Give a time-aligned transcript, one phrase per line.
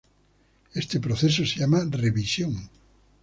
[0.73, 2.55] Este proceso se llama revisión.